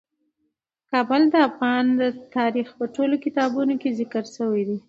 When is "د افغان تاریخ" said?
1.29-2.67